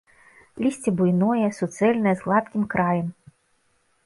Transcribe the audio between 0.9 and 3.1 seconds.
буйное, суцэльнае, з гладкім краем.